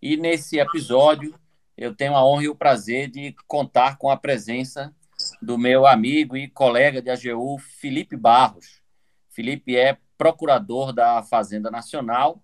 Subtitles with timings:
[0.00, 1.38] E nesse episódio
[1.76, 4.94] eu tenho a honra e o prazer de contar com a presença
[5.42, 8.80] do meu amigo e colega de AGU, Felipe Barros.
[9.28, 12.42] Felipe é procurador da Fazenda Nacional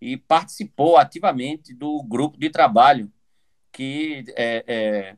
[0.00, 3.10] e participou ativamente do grupo de trabalho
[3.72, 5.16] que é, é,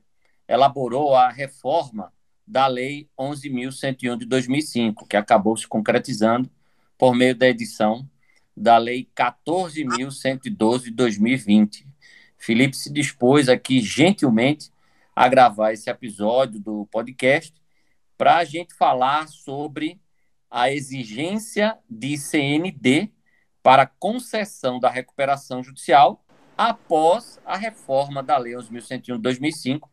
[0.49, 2.13] elaborou a reforma
[2.47, 6.51] da Lei 11.101 de 2005, que acabou se concretizando
[6.99, 8.09] por meio da edição
[8.61, 11.87] da Lei 14.112 de 2020.
[12.37, 14.71] Felipe se dispôs aqui gentilmente
[15.17, 17.55] a gravar esse episódio do podcast
[18.19, 19.99] para a gente falar sobre
[20.51, 23.11] a exigência de CND
[23.63, 26.23] para concessão da recuperação judicial
[26.57, 29.91] após a reforma da Lei 11.101 de 2005,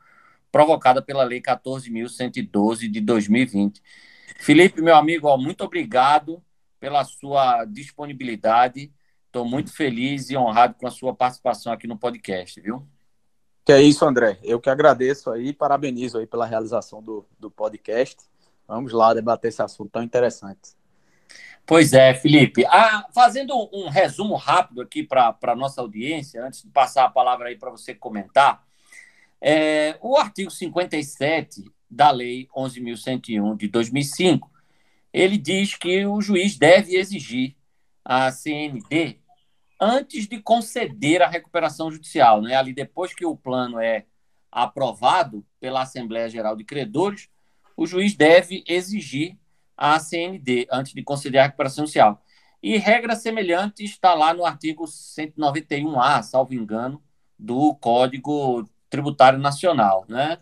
[0.51, 3.81] provocada pela Lei 14.112 de 2020.
[4.39, 6.43] Felipe, meu amigo, ó, muito obrigado
[6.79, 8.91] pela sua disponibilidade.
[9.25, 12.87] Estou muito feliz e honrado com a sua participação aqui no podcast, viu?
[13.65, 14.39] Que é isso, André.
[14.43, 18.17] Eu que agradeço aí, parabenizo aí pela realização do, do podcast.
[18.67, 20.77] Vamos lá debater esse assunto tão interessante.
[21.65, 22.65] Pois é, Felipe.
[22.65, 27.49] Ah, fazendo um resumo rápido aqui para a nossa audiência, antes de passar a palavra
[27.49, 28.65] aí para você comentar,
[29.41, 34.49] é, o artigo 57 da Lei 11.101 de 2005,
[35.17, 37.55] ele diz que o juiz deve exigir
[38.05, 39.19] a CND
[39.79, 42.55] antes de conceder a recuperação judicial, né?
[42.55, 44.05] Ali depois que o plano é
[44.51, 47.29] aprovado pela Assembleia Geral de Credores,
[47.75, 49.37] o juiz deve exigir
[49.75, 52.23] a CND antes de conceder a recuperação judicial.
[52.61, 57.03] E regra semelhante está lá no artigo 191A, salvo engano,
[57.37, 60.05] do Código Tributário Nacional.
[60.07, 60.39] Né?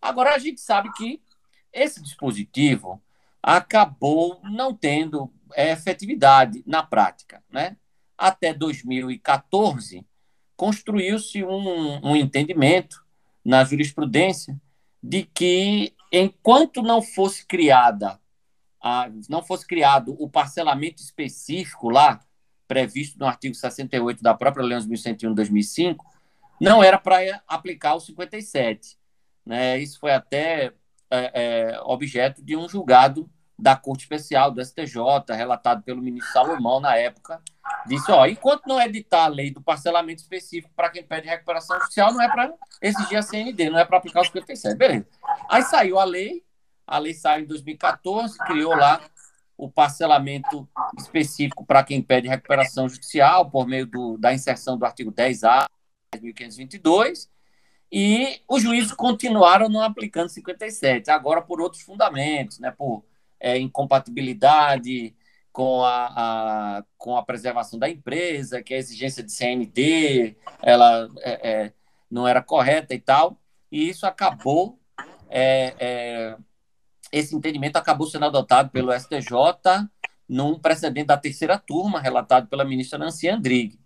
[0.00, 1.20] Agora, a gente sabe que
[1.72, 3.02] esse dispositivo
[3.42, 7.42] acabou não tendo é, efetividade na prática.
[7.50, 7.76] Né?
[8.16, 10.06] Até 2014,
[10.56, 13.04] construiu-se um, um entendimento
[13.44, 14.60] na jurisprudência
[15.02, 18.20] de que, enquanto não fosse criada
[18.80, 22.20] a, não fosse criado o parcelamento específico lá,
[22.66, 26.04] previsto no artigo 68 da própria Lei 11.101 de 2005,
[26.60, 28.98] não era para aplicar o 57.
[29.44, 29.78] Né?
[29.78, 30.72] Isso foi até
[31.10, 34.96] é, é, objeto de um julgado da Corte Especial do STJ,
[35.30, 37.42] relatado pelo ministro Salomão na época,
[37.86, 42.12] disse, ó, enquanto não editar a lei do parcelamento específico para quem pede recuperação judicial,
[42.12, 44.76] não é para exigir a CND, não é para aplicar o 57.
[44.76, 45.08] Beleza.
[45.50, 46.44] Aí saiu a lei,
[46.86, 49.00] a lei saiu em 2014, criou lá
[49.56, 55.10] o parcelamento específico para quem pede recuperação judicial por meio do, da inserção do artigo
[55.10, 55.66] 10A
[56.14, 57.28] 1522,
[57.90, 63.04] e os juízes continuaram não aplicando 57, agora por outros fundamentos, né, por
[63.40, 65.14] é, incompatibilidade
[65.52, 66.06] com a,
[66.78, 71.72] a, com a preservação da empresa, que a exigência de CND ela é, é,
[72.10, 73.40] não era correta e tal,
[73.72, 74.78] e isso acabou,
[75.28, 76.36] é, é,
[77.10, 79.88] esse entendimento acabou sendo adotado pelo STJ
[80.28, 83.78] num precedente da terceira turma, relatado pela ministra Nancy Andrighi.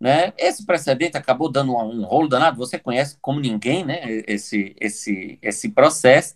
[0.00, 0.32] Né?
[0.36, 4.00] Esse precedente acabou dando um, rolo danado, você conhece como ninguém né?
[4.26, 6.34] esse, esse, esse processo.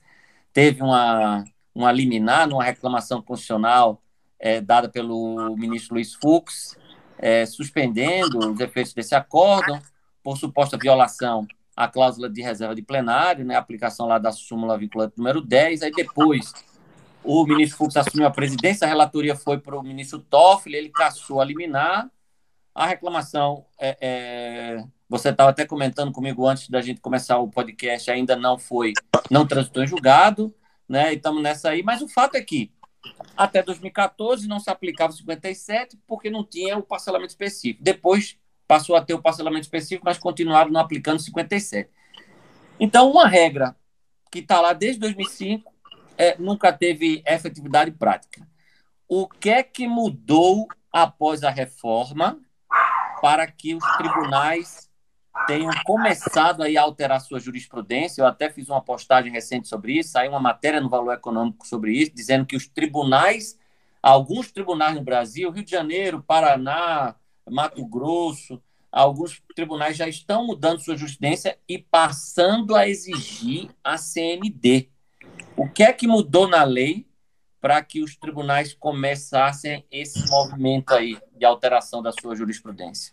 [0.52, 4.02] Teve uma, uma liminar numa reclamação constitucional
[4.38, 6.76] é, dada pelo ministro Luiz Fux,
[7.19, 9.80] é, suspendendo os efeitos desse acórdão
[10.22, 11.46] por suposta violação
[11.76, 15.90] à cláusula de reserva de plenário, né, aplicação lá da súmula vinculante número 10, aí
[15.90, 16.52] depois
[17.22, 21.40] o ministro Fux assumiu a presidência, a relatoria foi para o ministro Toffoli, ele caçou
[21.40, 22.08] a liminar,
[22.78, 28.08] a reclamação, é, é, você estava até comentando comigo antes da gente começar o podcast,
[28.08, 28.92] ainda não foi,
[29.28, 30.54] não transitou em julgado,
[30.88, 31.12] né?
[31.12, 31.82] E estamos nessa aí.
[31.82, 32.70] Mas o fato é que
[33.36, 37.82] até 2014 não se aplicava o 57 porque não tinha o parcelamento específico.
[37.82, 38.38] Depois
[38.69, 41.90] passou a ter o parcelamento específico, mas continuaram não aplicando 57.
[42.78, 43.74] Então, uma regra
[44.31, 45.74] que está lá desde 2005
[46.16, 48.46] é, nunca teve efetividade prática.
[49.08, 52.40] O que é que mudou após a reforma
[53.20, 54.88] para que os tribunais
[55.47, 58.23] tenham começado a alterar sua jurisprudência.
[58.23, 61.93] Eu até fiz uma postagem recente sobre isso, saiu uma matéria no Valor Econômico sobre
[61.93, 63.59] isso, dizendo que os tribunais,
[64.03, 67.15] alguns tribunais no Brasil, Rio de Janeiro, Paraná,
[67.49, 74.91] Mato Grosso, alguns tribunais já estão mudando sua jurisprudência e passando a exigir a CND.
[75.56, 77.07] O que é que mudou na lei
[77.60, 83.12] para que os tribunais começassem esse movimento aí de alteração da sua jurisprudência?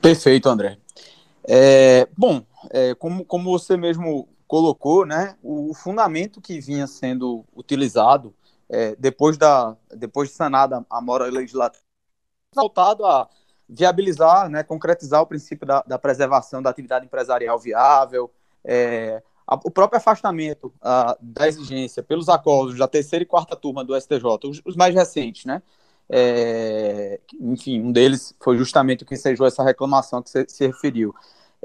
[0.00, 0.78] Perfeito, André.
[1.46, 8.34] É, bom, é, como, como você mesmo colocou, né, o fundamento que vinha sendo utilizado
[8.68, 11.82] é, depois, da, depois de sanada a mora legislativa,
[12.54, 13.28] voltado a
[13.68, 18.30] viabilizar, né, concretizar o princípio da, da preservação da atividade empresarial viável,
[18.64, 23.84] é, a, o próprio afastamento a, da exigência pelos acordos da terceira e quarta turma
[23.84, 25.62] do STJ, os, os mais recentes, né?
[26.08, 31.14] É, enfim, um deles foi justamente o que ensejou essa reclamação que você se referiu.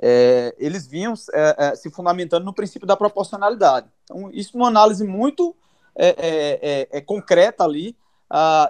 [0.01, 3.87] É, eles vinham é, é, se fundamentando no princípio da proporcionalidade.
[4.03, 5.55] Então, isso uma análise muito
[5.95, 7.95] é, é, concreta ali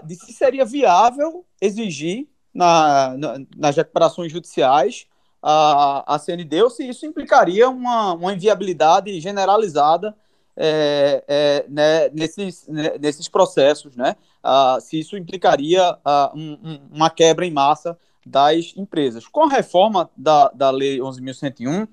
[0.05, 5.05] de se seria viável exigir na, na, nas recuperações judiciais
[5.41, 10.15] a, a CND ou se isso implicaria uma, uma inviabilidade generalizada
[10.61, 14.15] é, é, né, nesses, né, nesses processos, né?
[14.43, 19.25] Ah, se isso implicaria ah, um, um, uma quebra em massa das empresas.
[19.25, 21.87] Com a reforma da, da Lei 11.101,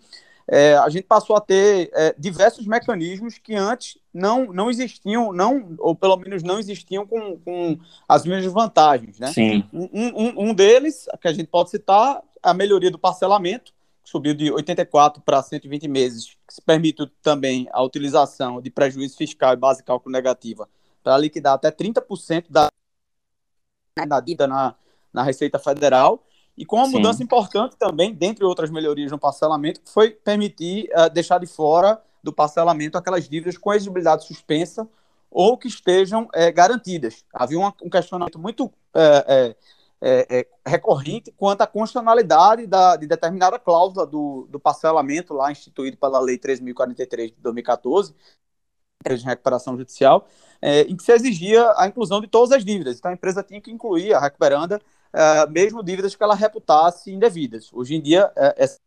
[0.48, 5.74] é, a gente passou a ter é, diversos mecanismos que antes não, não existiam, não,
[5.78, 7.78] ou pelo menos não existiam com, com
[8.08, 9.18] as mesmas vantagens.
[9.18, 9.32] Né?
[9.32, 9.64] Sim.
[9.72, 13.72] Um, um, um deles, que a gente pode citar, a melhoria do parcelamento,
[14.04, 19.16] que subiu de 84 para 120 meses, que se permite também a utilização de prejuízo
[19.16, 20.68] fiscal e base cálculo negativa
[21.02, 22.68] para liquidar até 30% da,
[24.06, 24.76] da dívida na,
[25.12, 26.24] na Receita Federal
[26.56, 26.92] e com uma Sim.
[26.92, 32.00] mudança importante também, dentre outras melhorias no parcelamento, que foi permitir uh, deixar de fora
[32.22, 34.88] do parcelamento aquelas dívidas com exigibilidade suspensa
[35.30, 37.24] ou que estejam é, garantidas.
[37.32, 39.54] Havia um, um questionamento muito é,
[40.00, 46.18] é, recorrente quanto à constitucionalidade da, de determinada cláusula do, do parcelamento lá instituído pela
[46.20, 48.14] Lei 3.043 de 2014,
[49.06, 50.26] de recuperação judicial,
[50.88, 52.98] em que se exigia a inclusão de todas as dívidas.
[52.98, 54.80] Então a empresa tinha que incluir a recuperanda
[55.16, 57.72] uh, mesmo dívidas que ela reputasse indevidas.
[57.72, 58.78] Hoje em dia, uh, essa...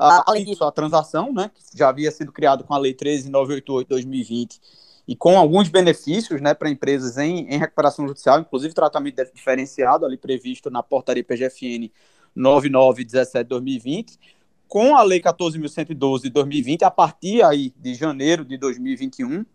[0.00, 3.82] uh, além disso, a transação, né, que já havia sido criado com a Lei 13.988
[3.82, 4.60] de 2020
[5.06, 10.18] e com alguns benefícios né, para empresas em, em recuperação judicial, inclusive tratamento diferenciado ali
[10.18, 11.90] previsto na portaria PGFN
[12.34, 14.18] 9917 de 2020,
[14.66, 19.46] com a Lei 14.112 de 2020, a partir aí de janeiro de 2021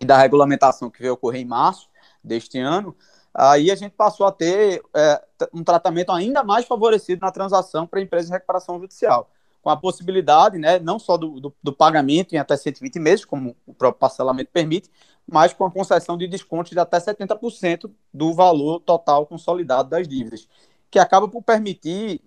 [0.00, 1.88] e da regulamentação que veio ocorrer em março
[2.22, 2.96] deste ano,
[3.34, 5.22] aí a gente passou a ter é,
[5.52, 9.28] um tratamento ainda mais favorecido na transação para empresas de recuperação judicial,
[9.60, 13.56] com a possibilidade, né, não só do, do, do, pagamento em até 120 meses, como
[13.66, 14.90] o próprio parcelamento permite,
[15.26, 20.46] mas com a concessão de descontos de até 70% do valor total consolidado das dívidas,
[20.90, 22.20] que acaba por permitir,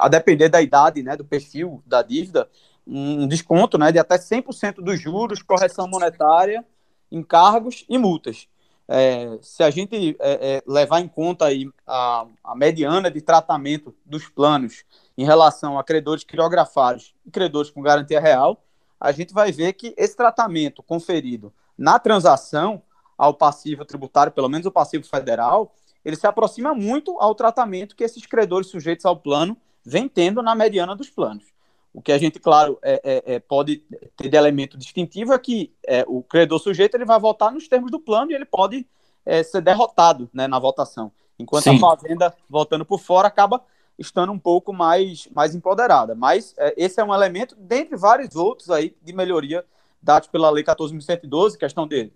[0.00, 2.48] a depender da idade, né, do perfil da dívida,
[2.84, 6.64] um desconto né, de até 100% dos juros, correção monetária,
[7.12, 8.48] encargos e multas.
[8.90, 13.94] É, se a gente é, é, levar em conta aí a, a, mediana de tratamento
[14.04, 14.82] dos planos
[15.16, 18.64] em relação a credores criografados e credores com garantia real,
[18.98, 22.82] a gente vai ver que esse tratamento conferido na transação
[23.16, 28.04] ao passivo tributário, pelo menos o passivo federal, ele se aproxima muito ao tratamento que
[28.04, 31.44] esses credores sujeitos ao plano vêm tendo na mediana dos planos.
[31.92, 33.78] O que a gente, claro, é, é, é, pode
[34.16, 37.90] ter de elemento distintivo é que é, o credor sujeito ele vai votar nos termos
[37.90, 38.86] do plano e ele pode
[39.24, 41.10] é, ser derrotado né, na votação.
[41.38, 41.76] Enquanto Sim.
[41.76, 43.62] a fazenda, votando por fora, acaba
[43.98, 46.14] estando um pouco mais, mais empoderada.
[46.14, 49.64] Mas é, esse é um elemento, dentre vários outros aí, de melhoria
[50.00, 52.12] dados pela Lei 14.112, questão de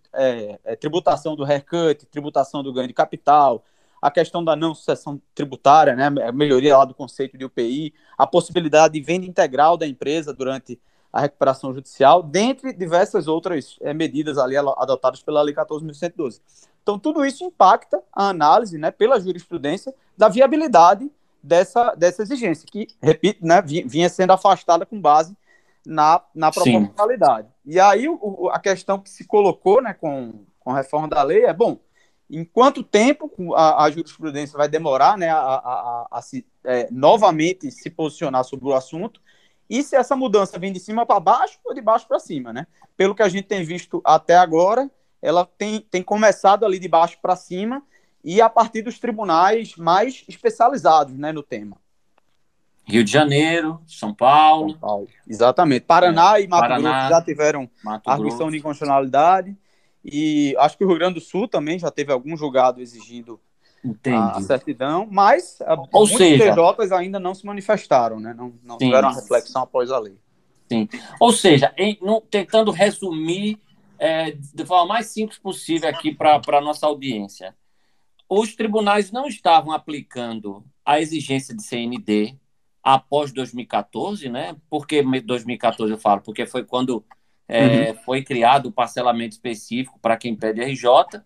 [0.79, 3.64] tributação do haircut, tributação do ganho de capital,
[4.03, 8.27] a questão da não sucessão tributária, né, a melhoria lá do conceito de UPI, a
[8.27, 10.79] possibilidade de venda integral da empresa durante
[11.13, 16.41] a recuperação judicial, dentre diversas outras é, medidas ali adotadas pela Lei 14.112.
[16.83, 21.09] Então, tudo isso impacta a análise, né, pela jurisprudência, da viabilidade
[21.41, 25.37] dessa, dessa exigência, que, repito, né, vinha sendo afastada com base
[25.87, 27.47] na, na proporcionalidade.
[27.47, 27.55] Sim.
[27.67, 31.45] E aí, o, a questão que se colocou né, com, com a reforma da lei
[31.45, 31.79] é, bom,
[32.33, 37.71] em quanto tempo a, a jurisprudência vai demorar né, a, a, a se, é, novamente
[37.71, 39.21] se posicionar sobre o assunto
[39.69, 42.67] e se essa mudança vem de cima para baixo ou de baixo para cima, né?
[42.97, 47.19] Pelo que a gente tem visto até agora, ela tem, tem começado ali de baixo
[47.21, 47.83] para cima
[48.25, 51.77] e a partir dos tribunais mais especializados né, no tema.
[52.85, 54.71] Rio de Janeiro, São Paulo.
[54.71, 55.09] São Paulo.
[55.27, 55.85] Exatamente.
[55.85, 59.57] Paraná é, e Mato Paraná, Grosso já tiveram Mato arguição de inconstitucionalidade.
[60.05, 63.41] E acho que o Rio Grande do Sul também já teve algum julgado exigindo
[64.07, 65.59] a certidão, mas
[65.93, 68.33] Ou muitos seja, TJs ainda não se manifestaram, né?
[68.33, 70.17] não, não tiveram a reflexão após a lei.
[70.71, 70.89] Sim.
[71.21, 73.59] Ou seja, em, no, tentando resumir
[73.99, 77.55] é, de forma mais simples possível aqui para a nossa audiência,
[78.29, 82.37] os tribunais não estavam aplicando a exigência de CND
[82.83, 84.57] após 2014, né?
[84.69, 86.23] Por que 2014 eu falo?
[86.23, 87.05] Porque foi quando
[87.49, 87.97] é, uhum.
[88.05, 91.21] foi criado o parcelamento específico para quem pede RJ,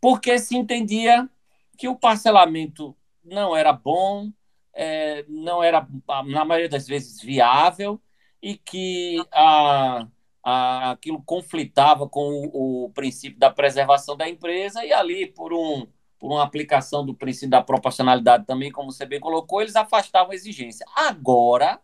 [0.00, 1.28] porque se entendia
[1.76, 4.30] que o parcelamento não era bom,
[4.74, 5.86] é, não era,
[6.26, 8.00] na maioria das vezes, viável
[8.42, 10.06] e que a,
[10.42, 15.86] a, aquilo conflitava com o, o princípio da preservação da empresa e ali, por um
[16.20, 20.34] por uma aplicação do princípio da proporcionalidade também, como você bem colocou, eles afastavam a
[20.34, 20.84] exigência.
[20.94, 21.80] Agora,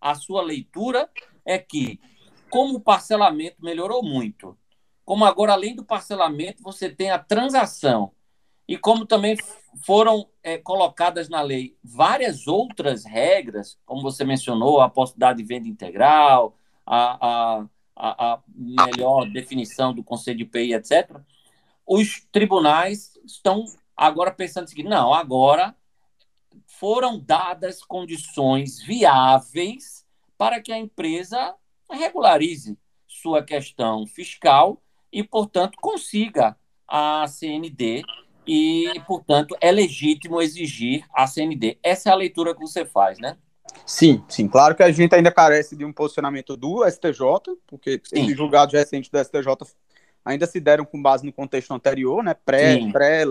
[0.00, 1.10] a sua leitura
[1.44, 1.98] é que,
[2.50, 4.58] como o parcelamento melhorou muito,
[5.04, 8.12] como agora, além do parcelamento, você tem a transação,
[8.68, 9.36] e como também
[9.84, 15.66] foram é, colocadas na lei várias outras regras, como você mencionou, a possibilidade de venda
[15.66, 17.66] integral, a, a,
[17.96, 21.20] a, a melhor definição do conselho de PI, etc.,
[21.84, 23.64] os tribunais estão
[23.96, 25.74] agora pensando o seguinte: não, agora
[26.66, 30.06] foram dadas condições viáveis
[30.38, 31.56] para que a empresa
[31.90, 34.80] regularize sua questão fiscal
[35.12, 36.56] e, portanto, consiga
[36.86, 38.02] a CND
[38.46, 41.78] e, portanto, é legítimo exigir a CND.
[41.82, 43.36] Essa é a leitura que você faz, né?
[43.86, 44.48] Sim, sim.
[44.48, 47.22] Claro que a gente ainda carece de um posicionamento do STJ,
[47.66, 48.22] porque sim.
[48.22, 49.46] esses julgados recentes do STJ
[50.24, 52.34] ainda se deram com base no contexto anterior, né?
[52.34, 53.24] Pré, pré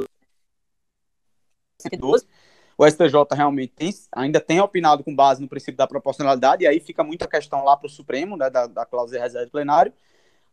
[2.79, 6.79] o STJ realmente tem, ainda tem opinado com base no princípio da proporcionalidade, e aí
[6.79, 9.91] fica muita questão lá para o Supremo, né, da, da cláusula de reserva de plenário,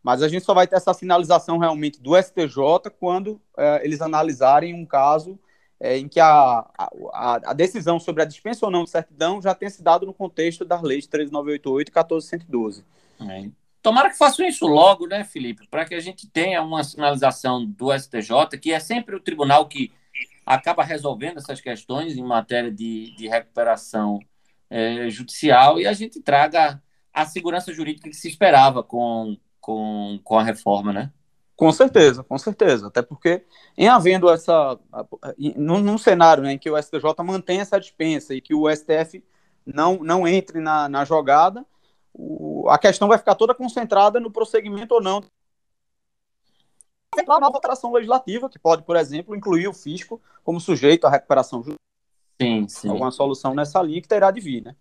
[0.02, 4.74] mas a gente só vai ter essa finalização realmente do STJ quando é, eles analisarem
[4.74, 5.38] um caso
[5.78, 9.54] é, em que a, a, a, decisão sobre a dispensa ou não de certidão já
[9.54, 12.84] tenha se dado no contexto das leis 13988 e 14112.
[13.20, 13.50] É.
[13.80, 17.96] Tomara que façam isso logo, né, Felipe, para que a gente tenha uma sinalização do
[17.96, 19.92] STJ, que é sempre o tribunal que
[20.46, 24.20] acaba resolvendo essas questões em matéria de, de recuperação
[24.70, 26.80] é, judicial e a gente traga
[27.12, 31.12] a segurança jurídica que se esperava com, com, com a reforma, né?
[31.56, 32.88] Com certeza, com certeza.
[32.88, 33.42] Até porque,
[33.76, 34.78] em havendo essa.
[35.56, 39.24] Num, num cenário né, em que o STJ mantém essa dispensa e que o STF
[39.64, 41.64] não, não entre na, na jogada,
[42.12, 45.22] o, a questão vai ficar toda concentrada no prosseguimento ou não
[47.26, 51.58] uma nova alteração legislativa, que pode, por exemplo, incluir o fisco como sujeito à recuperação
[51.58, 51.76] judicial.
[52.40, 52.88] Sim, sim.
[52.88, 54.76] Alguma solução nessa linha que terá de vir, né?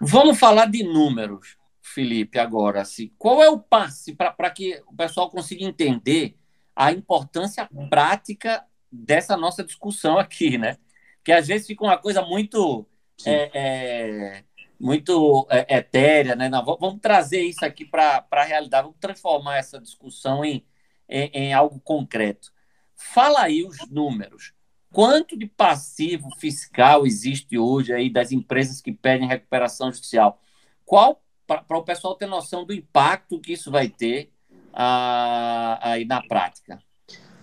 [0.00, 2.82] Vamos falar de números, Felipe, agora.
[2.82, 6.36] Assim, qual é o passe para que o pessoal consiga entender
[6.74, 10.76] a importância prática dessa nossa discussão aqui, né?
[11.24, 12.86] Que às vezes fica uma coisa muito
[13.24, 14.44] é, é,
[14.78, 16.48] muito é, etérea, né?
[16.48, 20.64] Não, vamos trazer isso aqui para a realidade, vamos transformar essa discussão em,
[21.08, 22.52] em, em algo concreto.
[22.94, 24.52] Fala aí os números.
[24.92, 30.40] Quanto de passivo fiscal existe hoje aí das empresas que pedem recuperação judicial?
[30.84, 34.32] Qual, para o pessoal ter noção do impacto que isso vai ter
[34.72, 36.78] ah, aí na prática?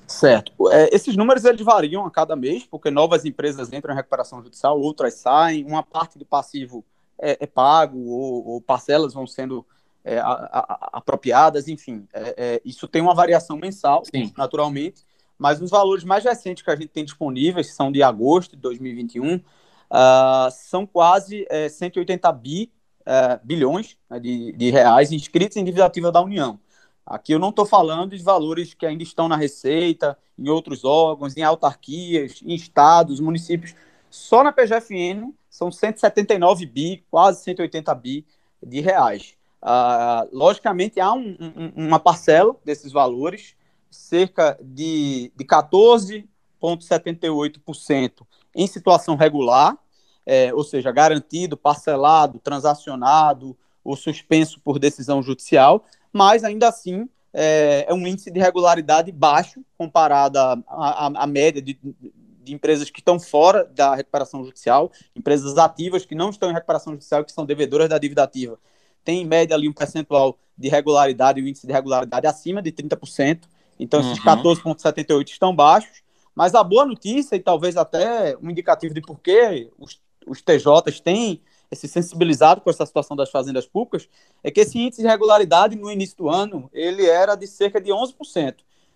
[0.08, 0.51] Certo.
[0.72, 4.79] É, esses números eles variam a cada mês, porque novas empresas entram em recuperação judicial,
[4.79, 6.86] outras saem, uma parte do passivo
[7.20, 9.65] é, é pago ou, ou, parcelas vão sendo
[10.03, 12.07] é, a, a, apropriadas, enfim.
[12.13, 14.31] É, é, isso tem uma variação mensal, Sim.
[14.38, 15.03] naturalmente,
[15.38, 18.62] mas os valores mais recentes que a gente tem disponíveis, que são de agosto de
[18.62, 19.41] 2021, uh,
[19.89, 25.86] ah, são quase 180 é, bi, uh, bilhões né, de, de reais inscritos em dívida
[25.86, 26.60] ativa da União.
[27.05, 31.36] Aqui eu não estou falando de valores que ainda estão na Receita, em outros órgãos,
[31.36, 33.75] em autarquias, em estados, municípios.
[34.10, 38.25] Só na PGFN são 179 bi, quase 180 bi
[38.62, 39.36] de reais.
[39.63, 43.55] Uh, logicamente, há um, um, uma parcela desses valores,
[43.89, 49.77] cerca de, de 14,78% em situação regular,
[50.25, 57.86] é, ou seja, garantido, parcelado, transacionado ou suspenso por decisão judicial, mas ainda assim é,
[57.88, 63.63] é um índice de regularidade baixo comparado à, média de, de empresas que estão fora
[63.63, 67.98] da recuperação judicial, empresas ativas que não estão em recuperação judicial que são devedoras da
[67.98, 68.60] dívida ativa
[69.03, 72.72] tem em média ali um percentual de regularidade, o um índice de regularidade acima de
[72.72, 73.41] 30%.
[73.79, 74.25] Então, esses uhum.
[74.25, 76.03] 14,78 estão baixos.
[76.36, 81.00] Mas a boa notícia, e talvez até um indicativo de por que os, os TJs
[81.00, 81.41] têm
[81.72, 84.07] se sensibilizado com essa situação das fazendas públicas,
[84.43, 87.91] é que esse índice de regularidade no início do ano, ele era de cerca de
[87.91, 88.13] 11%.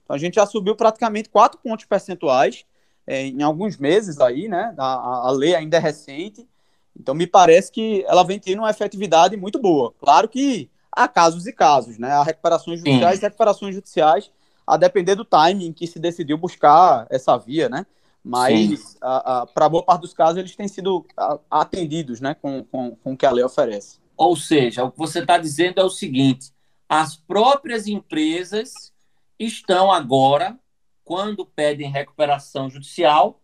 [0.04, 2.66] Então, a gente já subiu praticamente 4 pontos percentuais
[3.06, 4.74] é, em alguns meses aí, né?
[4.78, 6.48] A, a lei ainda é recente,
[7.00, 9.94] então me parece que ela vem tendo uma efetividade muito boa.
[10.00, 12.12] Claro que há casos e casos, né?
[12.12, 13.22] Há recuperações judiciais Sim.
[13.22, 14.32] e recuperações judiciais,
[14.66, 17.86] a depender do timing em que se decidiu buscar essa via, né?
[18.24, 18.98] Mas,
[19.54, 21.06] para boa parte dos casos, eles têm sido
[21.50, 24.00] atendidos né, com, com, com o que a lei oferece.
[24.18, 26.52] Ou seja, o que você está dizendo é o seguinte:
[26.90, 28.92] as próprias empresas
[29.40, 30.60] estão agora,
[31.06, 33.40] quando pedem recuperação judicial,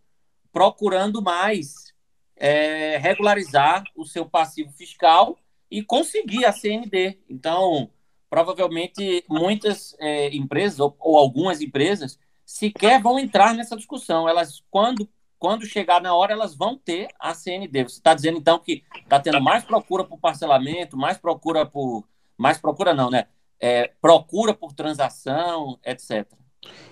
[0.52, 1.93] procurando mais
[2.36, 5.38] é, regularizar o seu passivo fiscal
[5.70, 7.18] e conseguir a CND.
[7.28, 7.90] Então,
[8.28, 14.28] provavelmente, muitas é, empresas, ou, ou algumas empresas, sequer vão entrar nessa discussão.
[14.28, 17.84] Elas, quando, quando chegar na hora, elas vão ter a CND.
[17.84, 22.04] Você está dizendo, então, que está tendo mais procura por parcelamento, mais procura por.
[22.36, 23.28] Mais procura não, né?
[23.60, 26.26] É, procura por transação, etc.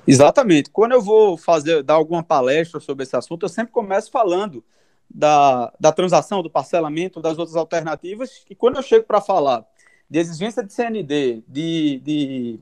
[0.06, 0.70] Exatamente.
[0.70, 4.64] Quando eu vou fazer, dar alguma palestra sobre esse assunto, eu sempre começo falando
[5.14, 9.64] da, da transação, do parcelamento, das outras alternativas, e quando eu chego para falar
[10.08, 12.60] de exigência de CND, de, de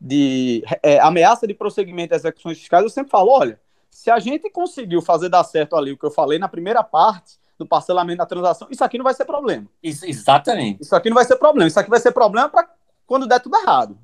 [0.00, 3.58] de é, ameaça de prosseguimento das execuções fiscais, eu sempre falo, olha,
[3.90, 7.38] se a gente conseguiu fazer dar certo ali o que eu falei na primeira parte
[7.58, 9.66] do parcelamento da transação, isso aqui não vai ser problema.
[9.82, 10.82] Isso, exatamente.
[10.82, 11.66] Isso aqui não vai ser problema.
[11.66, 12.68] Isso aqui vai ser problema para
[13.06, 13.98] quando der tudo errado.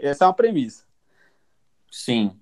[0.00, 0.84] Essa é uma premissa.
[1.90, 2.38] Sim.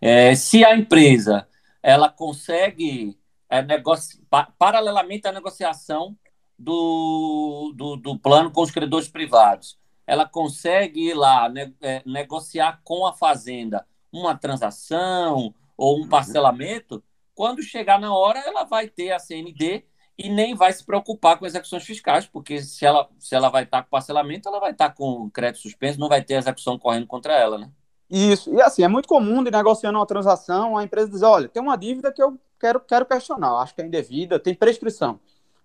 [0.00, 1.48] É, se a empresa
[1.82, 3.18] ela consegue
[3.50, 4.22] é, negoci...
[4.58, 6.16] paralelamente à negociação
[6.58, 12.80] do, do, do plano com os credores privados, ela consegue ir lá ne é, negociar
[12.84, 16.08] com a fazenda uma transação ou um uhum.
[16.08, 17.02] parcelamento,
[17.34, 19.84] quando chegar na hora ela vai ter a CND
[20.18, 23.82] e nem vai se preocupar com execuções fiscais, porque se ela, se ela vai estar
[23.82, 27.56] com parcelamento, ela vai estar com crédito suspenso, não vai ter execução correndo contra ela,
[27.56, 27.70] né?
[28.10, 31.62] Isso, e assim, é muito comum de negociando uma transação, a empresa diz, olha, tem
[31.62, 35.20] uma dívida que eu quero, quero questionar, acho que é indevida, tem prescrição.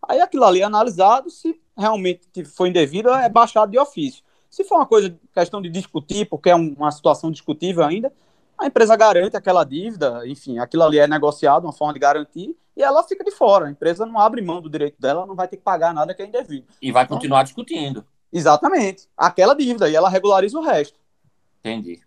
[0.08, 4.24] Aí aquilo ali é analisado, se realmente foi indevido, é baixado de ofício.
[4.48, 8.14] Se for uma coisa, questão de discutir, porque é uma situação discutível ainda,
[8.58, 12.84] a empresa garante aquela dívida, enfim, aquilo ali é negociado, uma forma de garantir, e
[12.84, 13.66] ela fica de fora.
[13.66, 16.22] A empresa não abre mão do direito dela, não vai ter que pagar nada que
[16.22, 16.68] é indevido.
[16.82, 18.06] E vai então, continuar discutindo.
[18.32, 19.10] Exatamente.
[19.18, 21.00] Aquela dívida, e ela regulariza o resto.
[21.60, 22.02] Entendi.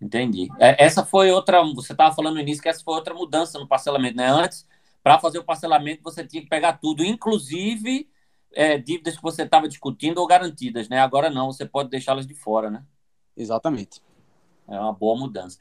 [0.00, 0.48] Entendi.
[0.58, 1.62] É, essa foi outra.
[1.74, 4.26] Você estava falando no início que essa foi outra mudança no parcelamento, né?
[4.26, 4.66] Antes,
[5.02, 8.08] para fazer o parcelamento, você tinha que pegar tudo, inclusive
[8.52, 11.00] é, dívidas que você estava discutindo ou garantidas, né?
[11.00, 12.84] Agora não, você pode deixá-las de fora, né?
[13.36, 14.02] Exatamente.
[14.68, 15.58] É uma boa mudança.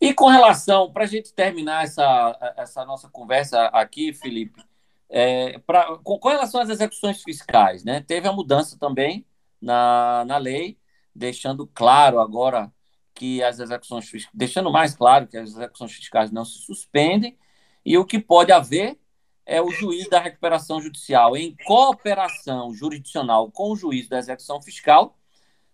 [0.00, 4.64] E com relação, para a gente terminar essa, essa nossa conversa aqui, Felipe,
[5.08, 8.00] é, pra, com, com, relação às execuções fiscais, né?
[8.00, 9.26] Teve a mudança também
[9.60, 10.78] na, na lei,
[11.14, 12.72] deixando claro agora
[13.16, 17.36] que as execuções fiscais, deixando mais claro que as execuções fiscais não se suspendem,
[17.84, 18.98] e o que pode haver
[19.44, 25.16] é o juiz da recuperação judicial, em cooperação jurisdicional com o juiz da execução fiscal,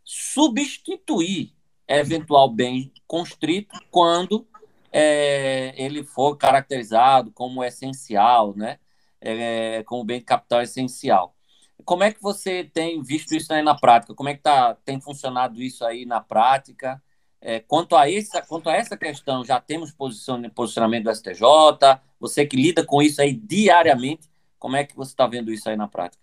[0.04, 1.54] substituir
[1.88, 4.46] eventual bem constrito quando
[4.92, 8.78] é, ele for caracterizado como essencial, né?
[9.20, 11.34] É, como bem de capital essencial.
[11.84, 14.14] Como é que você tem visto isso aí na prática?
[14.14, 17.02] Como é que tá, tem funcionado isso aí na prática?
[17.44, 21.42] É, quanto, a essa, quanto a essa questão, já temos posicionamento do STJ?
[22.20, 25.76] Você que lida com isso aí diariamente, como é que você está vendo isso aí
[25.76, 26.21] na prática?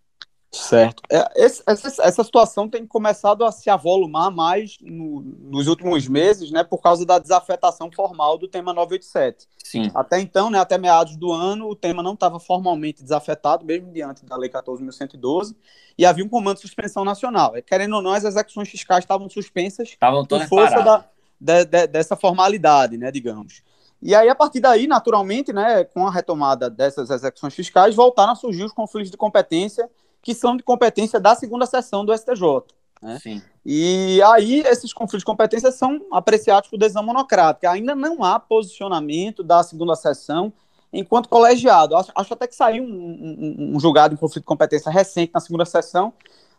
[0.51, 1.03] Certo.
[1.11, 6.63] É, essa, essa, situação tem começado a se avolumar mais no, nos últimos meses, né,
[6.63, 9.47] por causa da desafetação formal do tema 987.
[9.63, 9.91] Sim.
[9.93, 14.25] Até então, né, até meados do ano, o tema não estava formalmente desafetado, mesmo diante
[14.25, 15.55] da Lei 14.112,
[15.95, 17.55] e havia um comando de suspensão nacional.
[17.55, 21.05] E, querendo ou não, as execuções fiscais estavam suspensas estavam por força da,
[21.39, 23.61] de, de, dessa formalidade, né, digamos.
[24.01, 28.35] E aí, a partir daí, naturalmente, né, com a retomada dessas execuções fiscais, voltaram a
[28.35, 29.87] surgir os conflitos de competência
[30.21, 32.63] que são de competência da segunda sessão do STJ.
[33.01, 33.19] Né?
[33.21, 33.41] Sim.
[33.65, 37.71] E aí esses conflitos de competência são apreciados por decisão monocrática.
[37.71, 40.51] Ainda não há posicionamento da segunda sessão
[40.91, 41.95] enquanto colegiado.
[41.95, 45.39] Acho, acho até que saiu um, um, um, julgado em conflito de competência recente na
[45.39, 46.13] segunda sessão,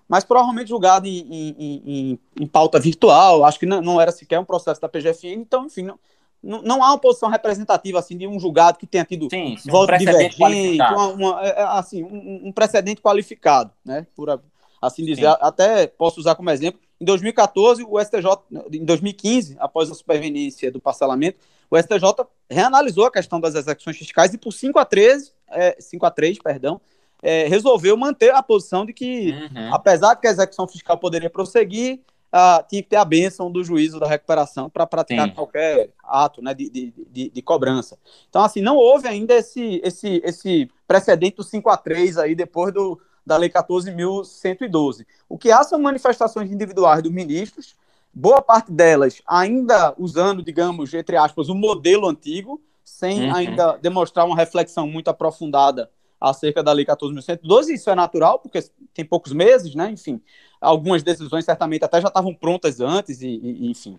[0.09, 3.44] mas provavelmente julgado em, em, em, em pauta virtual.
[3.44, 5.35] Acho que não, não, era sequer um processo da PGFN.
[5.35, 5.99] Então, enfim, não,
[6.42, 9.70] não, não, há uma posição representativa assim de um julgado que tenha tido sim, sim,
[9.70, 14.07] voto um divergente, uma, uma, é, é, assim, um, um, precedente qualificado, né?
[14.14, 14.40] Por
[14.81, 15.29] assim dizer.
[15.29, 15.37] Sim.
[15.40, 16.81] Até posso usar como exemplo.
[17.00, 18.26] Em 2014, o STJ,
[18.72, 21.38] em 2015, após a superveniência do parcelamento,
[21.70, 26.05] o STJ reanalisou a questão das execuções fiscais e por 5 a 13, é, 5
[26.05, 26.81] a 3, perdão,
[27.22, 29.74] é, resolveu manter a posição de que, uhum.
[29.74, 32.00] apesar de que a execução fiscal poderia prosseguir,
[32.33, 35.35] ah, tinha que ter a bênção do juízo da recuperação para praticar Sim.
[35.35, 37.99] qualquer ato né, de, de, de, de, cobrança.
[38.29, 42.73] Então, assim, não houve ainda esse, esse, esse precedente do 5 a 3 aí depois
[42.73, 45.07] do, da Lei 14.112.
[45.29, 47.75] O que há são manifestações individuais dos ministros,
[48.14, 53.35] boa parte delas ainda usando, digamos, entre aspas, o modelo antigo, sem uhum.
[53.35, 57.70] ainda demonstrar uma reflexão muito aprofundada acerca da Lei 14.112.
[57.70, 58.61] Isso é natural, porque
[58.92, 59.90] tem poucos meses, né?
[59.90, 60.20] Enfim,
[60.61, 63.96] algumas decisões certamente até já estavam prontas antes, e, e enfim.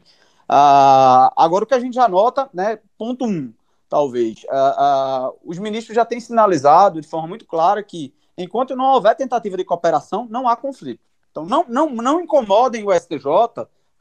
[0.49, 2.79] Uh, agora, o que a gente já nota, né?
[2.97, 3.53] Ponto um,
[3.89, 4.43] talvez.
[4.43, 9.15] Uh, uh, os ministros já têm sinalizado de forma muito clara que, enquanto não houver
[9.15, 11.01] tentativa de cooperação, não há conflito.
[11.31, 13.23] Então, não, não, não incomodem o STJ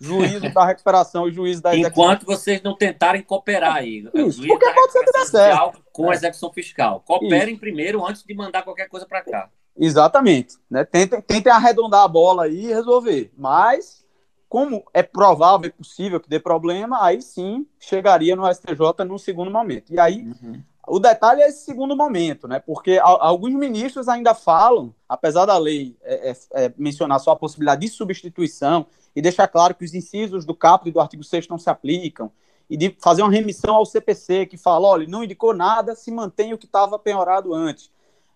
[0.00, 2.04] juízo da recuperação e juízo da execução.
[2.04, 4.08] Enquanto vocês não tentarem cooperar aí.
[4.14, 5.82] Isso, porque pode ser que dê certo.
[5.92, 7.02] Com a execução fiscal.
[7.06, 7.60] Cooperem Isso.
[7.60, 9.50] primeiro antes de mandar qualquer coisa para cá.
[9.78, 10.56] Exatamente.
[10.70, 10.84] Né?
[10.84, 13.30] Tentem, tentem arredondar a bola aí e resolver.
[13.36, 14.04] Mas,
[14.48, 19.50] como é provável e possível que dê problema, aí sim chegaria no STJ num segundo
[19.50, 19.92] momento.
[19.92, 20.62] E aí, uhum.
[20.88, 22.58] o detalhe é esse segundo momento, né?
[22.58, 27.82] Porque alguns ministros ainda falam, apesar da lei é, é, é mencionar só a possibilidade
[27.82, 31.58] de substituição e deixar claro que os incisos do caput e do artigo 6 não
[31.58, 32.30] se aplicam,
[32.68, 36.52] e de fazer uma remissão ao CPC, que fala, olha, não indicou nada, se mantém
[36.52, 37.90] o que estava penhorado antes.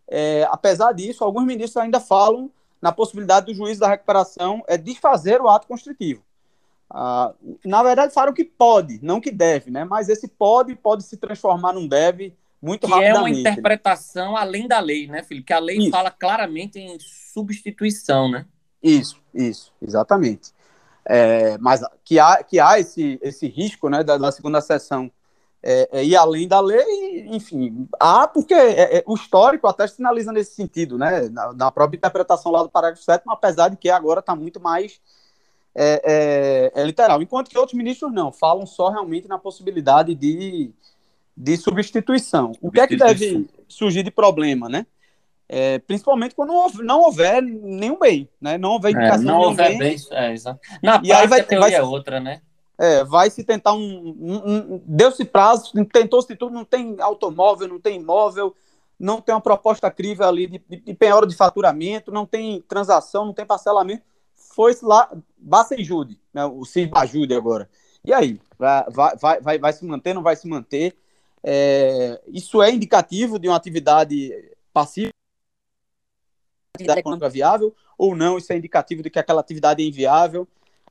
[0.09, 2.51] É, apesar disso, alguns ministros ainda falam
[2.83, 6.23] na possibilidade do juiz da recuperação é desfazer o ato constritivo.
[6.91, 7.33] Ah,
[7.65, 9.85] na verdade, falam que pode, não que deve, né?
[9.85, 13.19] Mas esse pode pode se transformar num deve muito que rapidamente.
[13.19, 14.41] é uma interpretação né?
[14.41, 15.47] além da lei, né, Felipe?
[15.47, 15.91] Que a lei isso.
[15.91, 18.47] fala claramente em substituição, né?
[18.83, 20.54] Isso, isso, exatamente.
[21.07, 25.11] É, mas que há, que há esse, esse risco né, da, da segunda sessão
[25.63, 30.31] é, é, ir além da lei, enfim, há porque é, é, o histórico até sinaliza
[30.31, 34.21] nesse sentido, né, na, na, própria interpretação lá do parágrafo 7, apesar de que agora
[34.21, 35.01] está muito mais
[35.75, 40.71] é, é, literal, enquanto que outros ministros não, falam só realmente na possibilidade de,
[41.35, 42.53] de substituição.
[42.61, 44.87] O que é que deve surgir de problema, né?
[45.49, 46.53] É, principalmente quando
[46.83, 48.57] não houver nenhum bem, né?
[48.57, 49.97] Não houver é, indicação é, não houver bem.
[50.13, 50.61] é, exato.
[50.83, 52.41] Na e aí vai, a teoria vai, é outra, né?
[52.79, 57.79] É, vai se tentar um, um, um deu-se prazo, tentou-se tudo, não tem automóvel, não
[57.79, 58.55] tem imóvel,
[58.99, 63.27] não tem uma proposta crível ali de, de, de penhora de faturamento, não tem transação,
[63.27, 64.03] não tem parcelamento.
[64.35, 66.45] Foi-se lá, basta e jude, né?
[66.47, 67.69] o CISB ajude agora.
[68.05, 68.85] E aí, vai,
[69.21, 70.97] vai, vai, vai se manter, não vai se manter?
[71.43, 74.33] É, isso é indicativo de uma atividade
[74.73, 75.11] passiva
[76.75, 80.47] atividade econômica viável ou não, isso é indicativo de que aquela atividade é inviável.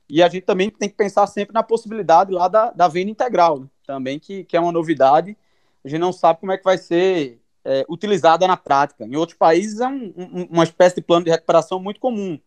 [0.08, 3.60] E a gente também tem que pensar sempre na possibilidade lá da, da venda integral,
[3.60, 3.66] né?
[3.86, 5.36] também, que, que é uma novidade.
[5.84, 9.04] A gente não sabe como é que vai ser é, utilizada na prática.
[9.04, 12.38] Em outros países é um, um, uma espécie de plano de recuperação muito comum.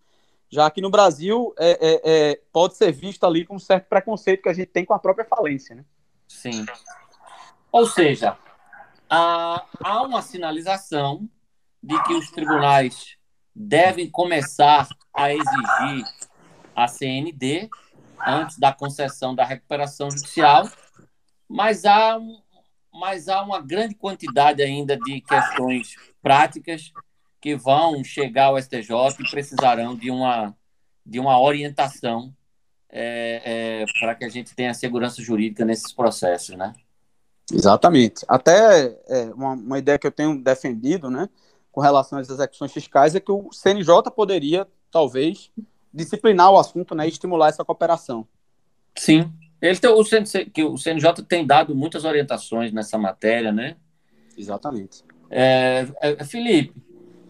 [0.49, 4.43] Já que no Brasil é, é, é, pode ser visto ali com um certo preconceito
[4.43, 5.75] que a gente tem com a própria falência.
[5.75, 5.83] Né?
[6.27, 6.65] Sim.
[7.71, 8.37] Ou seja,
[9.09, 11.27] há, há uma sinalização
[11.83, 13.16] de que os tribunais
[13.57, 16.05] devem começar a exigir
[16.75, 17.67] a CND
[18.25, 20.69] antes da concessão da recuperação judicial,
[21.49, 22.19] mas há,
[22.93, 26.91] mas há uma grande quantidade ainda de questões práticas
[27.41, 30.55] que vão chegar ao STJ e precisarão de uma,
[31.03, 32.33] de uma orientação
[32.89, 33.41] é,
[33.81, 36.73] é, para que a gente tenha segurança jurídica nesses processos, né?
[37.51, 38.23] Exatamente.
[38.27, 41.27] Até é, uma, uma ideia que eu tenho defendido, né?
[41.77, 45.51] Com relação às execuções fiscais é que o CNJ poderia, talvez,
[45.93, 48.27] disciplinar o assunto né, e estimular essa cooperação.
[48.95, 49.31] Sim.
[49.61, 53.75] Ele tem, o, CNC, que o CNJ tem dado muitas orientações nessa matéria, né?
[54.35, 55.03] Exatamente.
[55.29, 56.73] É, é, Felipe,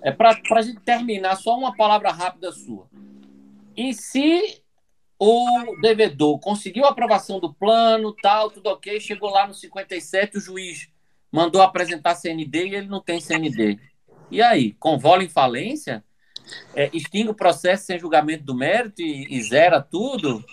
[0.01, 2.87] é para a gente terminar, só uma palavra rápida sua.
[3.75, 4.63] E se
[5.19, 10.39] o devedor conseguiu a aprovação do plano, tal, tudo ok, chegou lá no 57, o
[10.39, 10.87] juiz
[11.29, 13.77] mandou apresentar CND e ele não tem CND.
[14.29, 16.03] E aí, convola em falência?
[16.73, 20.43] É, extingue o processo sem julgamento do mérito e, e zera tudo?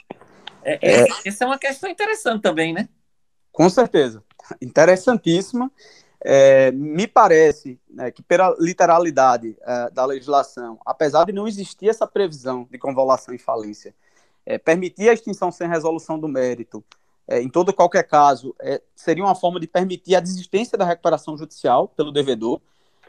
[0.63, 2.89] É, é, essa é uma questão interessante também, né?
[3.53, 4.23] Com certeza.
[4.61, 5.71] Interessantíssima.
[6.27, 12.07] É, me parece né, que, pela literalidade é, da legislação, apesar de não existir essa
[12.07, 13.95] previsão de convolução em falência,
[14.47, 16.83] é, permitir a extinção sem resolução do mérito,
[17.29, 21.37] é, em todo qualquer caso, é, seria uma forma de permitir a desistência da recuperação
[21.37, 22.61] judicial pelo devedor,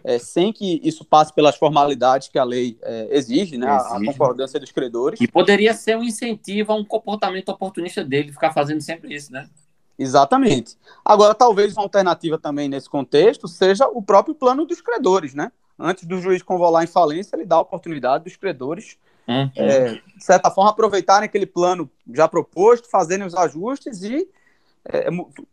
[0.05, 3.95] é, sem que isso passe pelas formalidades que a lei é, exige, né, exige.
[3.95, 5.19] a concordância dos credores.
[5.19, 9.49] E poderia ser um incentivo a um comportamento oportunista dele, ficar fazendo sempre isso, né?
[9.97, 10.77] Exatamente.
[11.03, 15.51] Agora, talvez uma alternativa também nesse contexto seja o próprio plano dos credores, né?
[15.77, 19.49] Antes do juiz convolar em falência, ele dá a oportunidade dos credores uhum.
[19.55, 24.27] é, de certa forma, aproveitarem aquele plano já proposto, fazerem os ajustes e
[24.87, 25.09] é,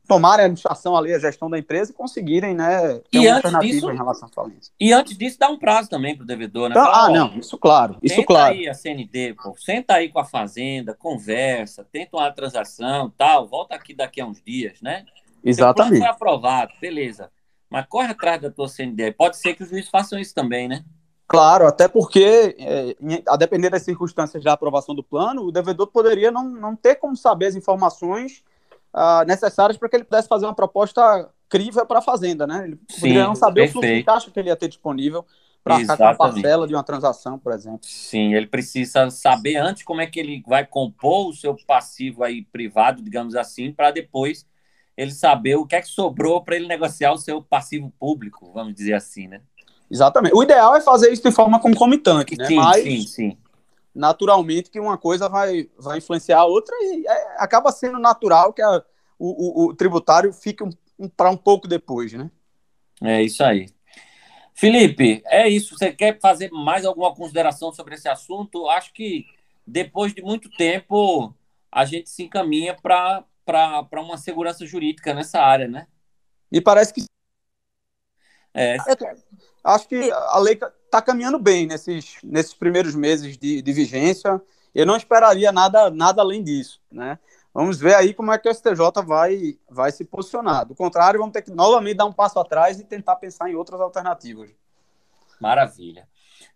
[0.06, 3.72] tomarem a administração ali, a gestão da empresa e conseguirem, né, ter e uma alternativa
[3.72, 4.72] disso, em relação à falência.
[4.78, 6.74] E antes disso, dá um prazo também para o devedor, né?
[6.74, 8.54] Então, Fala, ah, ó, não, isso claro, isso claro.
[8.54, 13.74] aí a CND, pô, senta aí com a fazenda, conversa, tenta uma transação, tal, volta
[13.74, 15.04] aqui daqui a uns dias, né?
[15.42, 15.98] Exatamente.
[15.98, 17.30] foi aprovado, beleza.
[17.70, 19.12] Mas corre atrás da tua CND.
[19.12, 20.84] Pode ser que os juízes façam isso também, né?
[21.26, 22.94] Claro, até porque, é,
[23.26, 27.16] a depender das circunstâncias da aprovação do plano, o devedor poderia não, não ter como
[27.16, 28.44] saber as informações
[28.94, 32.64] uh, necessárias para que ele pudesse fazer uma proposta crível para a Fazenda, né?
[32.64, 33.78] Ele Sim, poderia não saber perfeito.
[33.78, 35.24] o fluxo de caixa que ele ia ter disponível
[35.64, 37.80] para a parcela de uma transação, por exemplo.
[37.82, 42.42] Sim, ele precisa saber antes como é que ele vai compor o seu passivo aí
[42.42, 44.46] privado, digamos assim, para depois
[44.96, 48.74] ele saber o que é que sobrou para ele negociar o seu passivo público, vamos
[48.74, 49.40] dizer assim, né?
[49.90, 50.34] Exatamente.
[50.34, 52.46] O ideal é fazer isso de forma concomitante, né?
[52.46, 53.38] Sim, Mas, sim, sim.
[53.94, 58.62] Naturalmente que uma coisa vai, vai influenciar a outra e é, acaba sendo natural que
[58.62, 58.82] a,
[59.18, 62.30] o, o, o, tributário fique um, um, para um pouco depois, né?
[63.02, 63.68] É isso aí.
[64.54, 65.76] Felipe, é isso.
[65.76, 68.68] Você quer fazer mais alguma consideração sobre esse assunto?
[68.68, 69.26] Acho que
[69.66, 71.34] depois de muito tempo
[71.70, 75.86] a gente se encaminha para para uma segurança jurídica nessa área, né?
[76.50, 77.04] E parece que.
[78.54, 78.76] É.
[79.64, 84.40] Acho que a lei está caminhando bem nesses, nesses primeiros meses de, de vigência.
[84.74, 87.18] Eu não esperaria nada, nada além disso, né?
[87.54, 90.64] Vamos ver aí como é que o STJ vai, vai se posicionar.
[90.64, 93.80] Do contrário, vamos ter que novamente dar um passo atrás e tentar pensar em outras
[93.80, 94.50] alternativas.
[95.38, 96.08] Maravilha.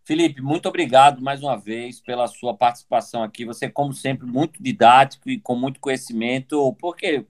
[0.03, 3.45] Felipe, muito obrigado mais uma vez pela sua participação aqui.
[3.45, 7.27] Você, como sempre, muito didático e com muito conhecimento, porque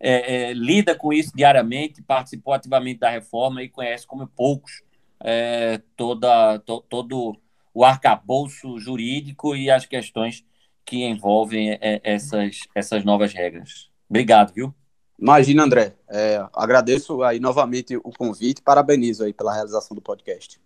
[0.00, 4.82] é, é, lida com isso diariamente, participou ativamente da reforma e conhece como poucos
[5.20, 7.36] é, toda, to, todo
[7.74, 10.44] o arcabouço jurídico e as questões
[10.84, 13.90] que envolvem é, essas, essas novas regras.
[14.08, 14.74] Obrigado, viu?
[15.18, 15.96] Imagina, André.
[16.08, 20.60] É, agradeço aí novamente o convite, parabenizo aí pela realização do podcast.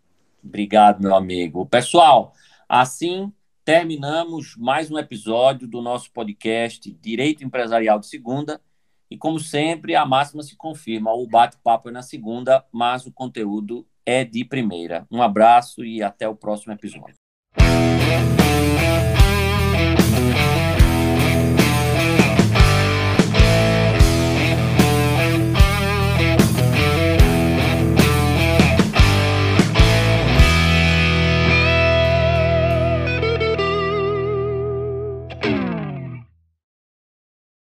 [0.45, 1.65] Obrigado, meu amigo.
[1.67, 2.35] Pessoal,
[2.69, 3.33] assim
[3.65, 8.61] terminamos mais um episódio do nosso podcast Direito Empresarial de Segunda.
[9.13, 13.87] E como sempre, a máxima se confirma: o bate-papo é na segunda, mas o conteúdo
[14.07, 15.07] é de primeira.
[15.11, 17.22] Um abraço e até o próximo episódio.